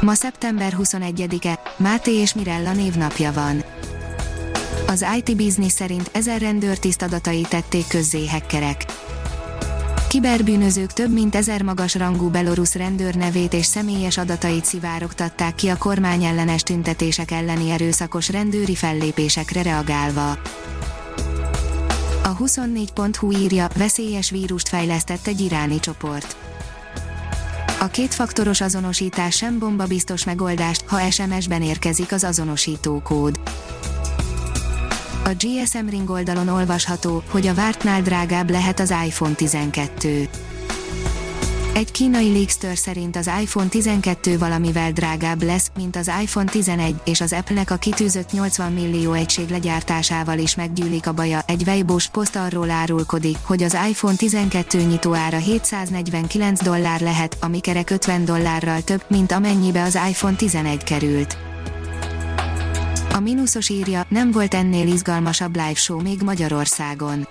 Ma 0.00 0.14
szeptember 0.14 0.76
21-e, 0.78 1.60
Máté 1.76 2.12
és 2.12 2.34
Mirella 2.34 2.72
névnapja 2.72 3.32
van. 3.32 3.64
Az 4.86 5.06
IT 5.16 5.36
Business 5.36 5.72
szerint 5.72 6.10
ezer 6.12 6.40
rendőrtiszt 6.40 7.02
adatai 7.02 7.46
tették 7.48 7.86
közzé 7.86 8.26
hackerek. 8.26 8.84
Kiberbűnözők 10.08 10.92
több 10.92 11.12
mint 11.12 11.34
ezer 11.34 11.62
magas 11.62 11.94
rangú 11.94 12.28
belorusz 12.28 12.74
rendőr 12.74 13.14
nevét 13.14 13.52
és 13.52 13.66
személyes 13.66 14.18
adatait 14.18 14.64
szivárogtatták 14.64 15.54
ki 15.54 15.68
a 15.68 15.76
kormányellenes 15.76 16.62
tüntetések 16.62 17.30
elleni 17.30 17.70
erőszakos 17.70 18.28
rendőri 18.28 18.74
fellépésekre 18.74 19.62
reagálva. 19.62 20.30
A 22.22 22.36
24.hu 22.36 23.32
írja, 23.32 23.68
veszélyes 23.76 24.30
vírust 24.30 24.68
fejlesztett 24.68 25.26
egy 25.26 25.40
iráni 25.40 25.80
csoport. 25.80 26.36
A 27.86 27.88
kétfaktoros 27.88 28.60
azonosítás 28.60 29.36
sem 29.36 29.58
bomba 29.58 29.86
biztos 29.86 30.24
megoldást, 30.24 30.84
ha 30.86 31.10
SMS-ben 31.10 31.62
érkezik 31.62 32.12
az 32.12 32.24
azonosító 32.24 33.00
kód. 33.04 33.40
A 35.24 35.30
GSM 35.38 35.88
Ring 35.88 36.10
oldalon 36.10 36.48
olvasható, 36.48 37.22
hogy 37.28 37.46
a 37.46 37.54
vártnál 37.54 38.02
drágább 38.02 38.50
lehet 38.50 38.80
az 38.80 38.94
iPhone 39.06 39.34
12. 39.34 40.28
Egy 41.76 41.90
kínai 41.90 42.32
leakster 42.32 42.76
szerint 42.76 43.16
az 43.16 43.30
iPhone 43.40 43.68
12 43.68 44.38
valamivel 44.38 44.92
drágább 44.92 45.42
lesz, 45.42 45.70
mint 45.76 45.96
az 45.96 46.10
iPhone 46.22 46.50
11, 46.50 46.94
és 47.04 47.20
az 47.20 47.32
Apple-nek 47.32 47.70
a 47.70 47.76
kitűzött 47.76 48.32
80 48.32 48.72
millió 48.72 49.12
egység 49.12 49.48
legyártásával 49.48 50.38
is 50.38 50.54
meggyűlik 50.54 51.06
a 51.06 51.12
baja. 51.12 51.42
Egy 51.46 51.62
Weibo-s 51.66 52.08
poszt 52.08 52.36
arról 52.36 52.70
árulkodik, 52.70 53.36
hogy 53.42 53.62
az 53.62 53.76
iPhone 53.88 54.16
12 54.16 54.82
nyitóára 54.82 55.36
749 55.36 56.62
dollár 56.62 57.00
lehet, 57.00 57.36
ami 57.40 57.60
kerek 57.60 57.90
50 57.90 58.24
dollárral 58.24 58.82
több, 58.82 59.04
mint 59.08 59.32
amennyibe 59.32 59.82
az 59.82 59.98
iPhone 60.08 60.36
11 60.36 60.84
került. 60.84 61.36
A 63.12 63.20
mínuszos 63.20 63.68
írja, 63.68 64.06
nem 64.08 64.30
volt 64.30 64.54
ennél 64.54 64.86
izgalmasabb 64.86 65.56
live 65.56 65.74
show 65.74 66.00
még 66.00 66.22
Magyarországon 66.22 67.26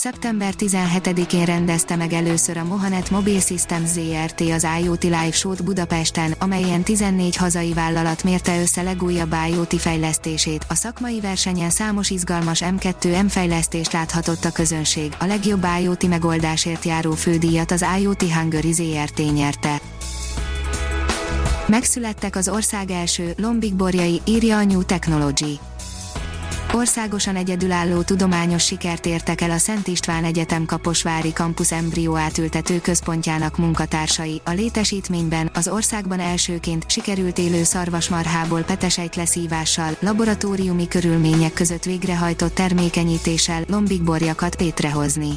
szeptember 0.00 0.54
17-én 0.58 1.44
rendezte 1.44 1.96
meg 1.96 2.12
először 2.12 2.56
a 2.56 2.64
Mohanet 2.64 3.10
Mobile 3.10 3.40
Systems 3.40 3.88
ZRT 3.88 4.40
az 4.40 4.66
IoT 4.82 5.02
Live 5.02 5.30
Show-t 5.30 5.64
Budapesten, 5.64 6.34
amelyen 6.38 6.82
14 6.82 7.36
hazai 7.36 7.72
vállalat 7.72 8.24
mérte 8.24 8.60
össze 8.60 8.82
legújabb 8.82 9.34
IoT 9.50 9.74
fejlesztését. 9.80 10.64
A 10.68 10.74
szakmai 10.74 11.20
versenyen 11.20 11.70
számos 11.70 12.10
izgalmas 12.10 12.62
M2M 12.64 13.26
fejlesztést 13.28 13.92
láthatott 13.92 14.44
a 14.44 14.52
közönség. 14.52 15.12
A 15.18 15.24
legjobb 15.24 15.66
IoT 15.80 16.08
megoldásért 16.08 16.84
járó 16.84 17.12
fődíjat 17.12 17.70
az 17.70 17.84
IoT 18.00 18.22
Hungary 18.22 18.72
ZRT 18.72 19.32
nyerte. 19.32 19.80
Megszülettek 21.66 22.36
az 22.36 22.48
ország 22.48 22.90
első 22.90 23.34
lombikborjai, 23.36 24.20
írja 24.24 24.56
a 24.56 24.64
New 24.64 24.82
Technology. 24.82 25.58
Országosan 26.72 27.36
egyedülálló 27.36 28.02
tudományos 28.02 28.64
sikert 28.64 29.06
értek 29.06 29.40
el 29.40 29.50
a 29.50 29.58
Szent 29.58 29.86
István 29.86 30.24
Egyetem 30.24 30.64
Kaposvári 30.66 31.30
Campus 31.30 31.72
embrió 31.72 32.16
átültető 32.16 32.80
központjának 32.80 33.56
munkatársai. 33.56 34.40
A 34.44 34.50
létesítményben 34.50 35.50
az 35.54 35.68
országban 35.68 36.20
elsőként 36.20 36.90
sikerült 36.90 37.38
élő 37.38 37.62
szarvasmarhából 37.62 38.62
petesejt 38.62 39.16
leszívással, 39.16 39.96
laboratóriumi 40.00 40.88
körülmények 40.88 41.52
között 41.52 41.84
végrehajtott 41.84 42.54
termékenyítéssel 42.54 43.64
lombikborjakat 43.68 44.60
létrehozni. 44.60 45.30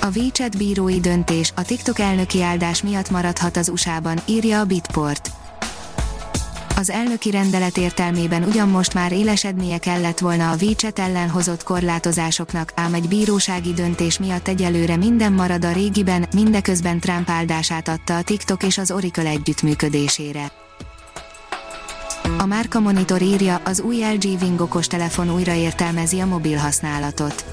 A 0.00 0.18
WeChat 0.18 0.56
bírói 0.56 1.00
döntés 1.00 1.52
a 1.56 1.62
TikTok 1.62 1.98
elnöki 1.98 2.42
áldás 2.42 2.82
miatt 2.82 3.10
maradhat 3.10 3.56
az 3.56 3.68
USA-ban, 3.68 4.18
írja 4.26 4.60
a 4.60 4.64
Bitport 4.64 5.30
az 6.76 6.90
elnöki 6.90 7.30
rendelet 7.30 7.76
értelmében 7.76 8.42
ugyan 8.42 8.68
most 8.68 8.94
már 8.94 9.12
élesednie 9.12 9.78
kellett 9.78 10.18
volna 10.18 10.50
a 10.50 10.56
WeChat 10.60 10.98
ellen 10.98 11.28
hozott 11.28 11.62
korlátozásoknak, 11.62 12.72
ám 12.74 12.94
egy 12.94 13.08
bírósági 13.08 13.72
döntés 13.72 14.18
miatt 14.18 14.48
egyelőre 14.48 14.96
minden 14.96 15.32
marad 15.32 15.64
a 15.64 15.72
régiben, 15.72 16.26
mindeközben 16.34 17.00
Trump 17.00 17.30
áldását 17.30 17.88
adta 17.88 18.16
a 18.16 18.22
TikTok 18.22 18.62
és 18.62 18.78
az 18.78 18.90
Oracle 18.90 19.28
együttműködésére. 19.28 20.52
A 22.38 22.46
Márka 22.46 22.80
Monitor 22.80 23.22
írja, 23.22 23.60
az 23.64 23.80
új 23.80 23.96
LG 23.96 24.42
Wing 24.42 24.60
okostelefon 24.60 25.34
újraértelmezi 25.34 26.20
a 26.20 26.26
mobil 26.26 26.56
használatot 26.56 27.44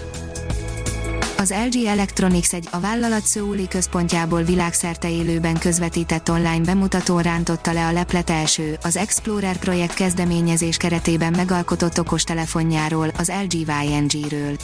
az 1.40 1.54
LG 1.70 1.86
Electronics 1.86 2.54
egy 2.54 2.68
a 2.72 2.80
vállalat 2.80 3.26
Szöuli 3.26 3.68
központjából 3.68 4.44
világszerte 4.44 5.10
élőben 5.10 5.58
közvetített 5.58 6.30
online 6.30 6.60
bemutatón 6.66 7.22
rántotta 7.22 7.74
le 7.74 7.86
a 7.86 7.92
leplet 7.92 8.30
első, 8.30 8.78
az 8.84 8.98
Explorer 8.98 9.58
projekt 9.58 9.94
kezdeményezés 9.94 10.78
keretében 10.78 11.34
megalkotott 11.38 12.00
okostelefonjáról, 12.00 13.12
az 13.18 13.32
LG 13.44 13.54
YNG-ről. 13.84 14.56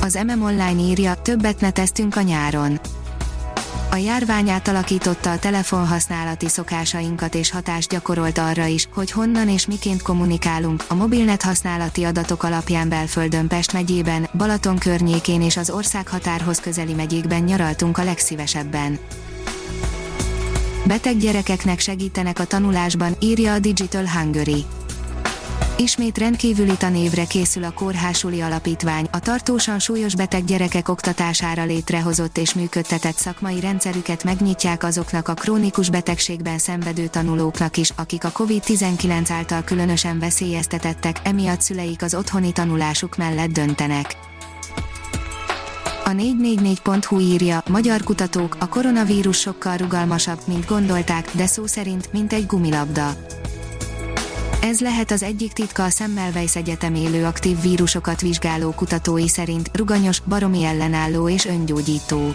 Az 0.00 0.18
MM 0.26 0.42
Online 0.42 0.80
írja, 0.80 1.14
többet 1.14 1.60
neteztünk 1.60 2.16
a 2.16 2.22
nyáron 2.22 2.80
a 3.94 3.96
járvány 3.96 4.50
átalakította 4.50 5.30
a 5.30 5.38
telefonhasználati 5.38 6.48
szokásainkat 6.48 7.34
és 7.34 7.50
hatást 7.50 7.90
gyakorolt 7.90 8.38
arra 8.38 8.66
is, 8.66 8.88
hogy 8.94 9.10
honnan 9.10 9.48
és 9.48 9.66
miként 9.66 10.02
kommunikálunk. 10.02 10.84
A 10.88 10.94
mobilnet 10.94 11.42
használati 11.42 12.04
adatok 12.04 12.42
alapján 12.42 12.88
Belföldön 12.88 13.48
Pest 13.48 13.72
megyében, 13.72 14.28
Balaton 14.36 14.78
környékén 14.78 15.42
és 15.42 15.56
az 15.56 15.70
ország 15.70 16.08
határhoz 16.08 16.60
közeli 16.60 16.94
megyékben 16.94 17.42
nyaraltunk 17.42 17.98
a 17.98 18.04
legszívesebben. 18.04 18.98
Beteg 20.86 21.16
gyerekeknek 21.16 21.80
segítenek 21.80 22.38
a 22.38 22.44
tanulásban, 22.44 23.16
írja 23.20 23.52
a 23.52 23.58
Digital 23.58 24.06
Hungary. 24.06 24.64
Ismét 25.76 26.18
rendkívüli 26.18 26.76
tanévre 26.76 27.24
készül 27.24 27.64
a 27.64 27.70
Kórhásuli 27.70 28.40
Alapítvány, 28.40 29.06
a 29.10 29.18
tartósan 29.18 29.78
súlyos 29.78 30.14
beteg 30.14 30.44
gyerekek 30.44 30.88
oktatására 30.88 31.64
létrehozott 31.64 32.38
és 32.38 32.54
működtetett 32.54 33.16
szakmai 33.16 33.60
rendszerüket 33.60 34.24
megnyitják 34.24 34.84
azoknak 34.84 35.28
a 35.28 35.34
krónikus 35.34 35.90
betegségben 35.90 36.58
szenvedő 36.58 37.06
tanulóknak 37.06 37.76
is, 37.76 37.92
akik 37.96 38.24
a 38.24 38.32
COVID-19 38.32 39.26
által 39.30 39.62
különösen 39.62 40.18
veszélyeztetettek, 40.18 41.16
emiatt 41.22 41.60
szüleik 41.60 42.02
az 42.02 42.14
otthoni 42.14 42.52
tanulásuk 42.52 43.16
mellett 43.16 43.50
döntenek. 43.50 44.16
A 46.04 46.10
444.hu 46.10 47.18
írja, 47.20 47.62
magyar 47.68 48.02
kutatók, 48.02 48.56
a 48.60 48.68
koronavírus 48.68 49.38
sokkal 49.38 49.76
rugalmasabb, 49.76 50.38
mint 50.46 50.66
gondolták, 50.66 51.30
de 51.32 51.46
szó 51.46 51.66
szerint, 51.66 52.12
mint 52.12 52.32
egy 52.32 52.46
gumilabda 52.46 53.16
ez 54.64 54.80
lehet 54.80 55.10
az 55.10 55.22
egyik 55.22 55.52
titka 55.52 55.84
a 55.84 55.90
Semmelweis 55.90 56.56
Egyetem 56.56 56.94
élő 56.94 57.24
aktív 57.24 57.60
vírusokat 57.60 58.20
vizsgáló 58.20 58.70
kutatói 58.70 59.28
szerint, 59.28 59.70
ruganyos, 59.72 60.20
baromi 60.20 60.64
ellenálló 60.64 61.28
és 61.28 61.46
öngyógyító. 61.46 62.34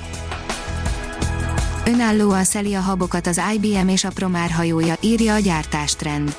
Önállóan 1.86 2.44
szeli 2.44 2.74
a 2.74 2.80
habokat 2.80 3.28
az 3.28 3.42
IBM 3.54 3.88
és 3.88 4.04
a 4.04 4.10
Promár 4.10 4.52
hajója, 4.52 4.96
írja 5.02 5.34
a 5.34 5.40
gyártástrend. 5.40 6.36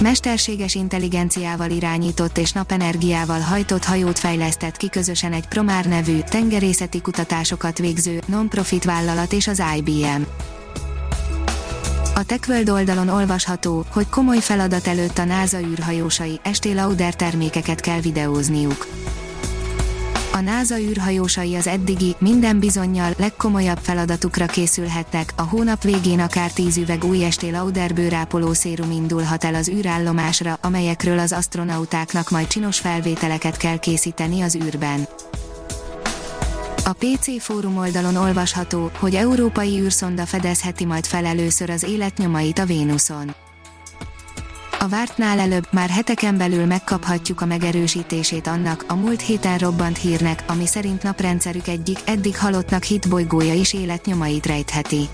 Mesterséges 0.00 0.74
intelligenciával 0.74 1.70
irányított 1.70 2.38
és 2.38 2.52
napenergiával 2.52 3.40
hajtott 3.40 3.84
hajót 3.84 4.18
fejlesztett 4.18 4.76
ki 4.76 4.88
közösen 4.88 5.32
egy 5.32 5.48
Promár 5.48 5.86
nevű, 5.86 6.18
tengerészeti 6.30 7.00
kutatásokat 7.00 7.78
végző, 7.78 8.20
non-profit 8.26 8.84
vállalat 8.84 9.32
és 9.32 9.46
az 9.46 9.62
IBM. 9.76 10.22
A 12.18 12.24
TechWorld 12.24 12.68
oldalon 12.68 13.08
olvasható, 13.08 13.84
hogy 13.90 14.08
komoly 14.08 14.38
feladat 14.38 14.86
előtt 14.86 15.18
a 15.18 15.24
NASA 15.24 15.60
űrhajósai, 15.60 16.40
esté 16.42 16.72
Lauder 16.72 17.14
termékeket 17.14 17.80
kell 17.80 18.00
videózniuk. 18.00 18.86
A 20.32 20.40
NASA 20.40 20.78
űrhajósai 20.78 21.54
az 21.54 21.66
eddigi, 21.66 22.16
minden 22.18 22.58
bizonyal 22.58 23.14
legkomolyabb 23.18 23.78
feladatukra 23.82 24.46
készülhettek, 24.46 25.32
a 25.36 25.42
hónap 25.42 25.82
végén 25.82 26.20
akár 26.20 26.52
10 26.52 26.76
üveg 26.76 27.04
új 27.04 27.24
esté 27.24 27.50
Lauder 27.50 27.94
bőrápoló 27.94 28.52
szérum 28.52 28.90
indulhat 28.90 29.44
el 29.44 29.54
az 29.54 29.68
űrállomásra, 29.68 30.58
amelyekről 30.62 31.18
az 31.18 31.32
astronautáknak 31.32 32.30
majd 32.30 32.46
csinos 32.46 32.78
felvételeket 32.78 33.56
kell 33.56 33.78
készíteni 33.78 34.40
az 34.40 34.54
űrben. 34.54 35.08
A 36.88 36.92
PC 36.92 37.42
fórum 37.42 37.76
oldalon 37.76 38.16
olvasható, 38.16 38.90
hogy 38.98 39.14
európai 39.14 39.80
űrszonda 39.80 40.26
fedezheti 40.26 40.84
majd 40.84 41.06
fel 41.06 41.24
először 41.24 41.70
az 41.70 41.82
életnyomait 41.82 42.58
a 42.58 42.64
Vénuszon. 42.64 43.34
A 44.78 44.88
vártnál 44.88 45.38
előbb, 45.38 45.68
már 45.70 45.88
heteken 45.88 46.36
belül 46.36 46.66
megkaphatjuk 46.66 47.40
a 47.40 47.46
megerősítését 47.46 48.46
annak, 48.46 48.84
a 48.88 48.94
múlt 48.94 49.20
héten 49.20 49.58
robbant 49.58 49.98
hírnek, 49.98 50.44
ami 50.46 50.66
szerint 50.66 51.02
naprendszerük 51.02 51.68
egyik, 51.68 51.98
eddig 52.04 52.38
halottnak 52.38 52.82
hit 52.82 53.08
bolygója 53.08 53.54
is 53.54 53.72
életnyomait 53.72 54.46
rejtheti. 54.46 55.08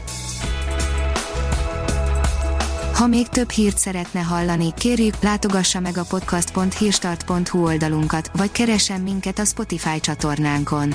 Ha 2.95 3.07
még 3.07 3.29
több 3.29 3.51
hírt 3.51 3.79
szeretne 3.79 4.21
hallani, 4.21 4.75
kérjük, 4.77 5.15
látogassa 5.23 5.81
meg 5.81 5.99
a 5.99 6.05
podcast.hírstart.hu 6.05 7.65
oldalunkat, 7.65 8.31
vagy 8.37 8.53
keressen 8.53 9.01
minket 9.01 9.39
a 9.39 9.45
Spotify 9.45 10.01
csatornánkon. 10.01 10.95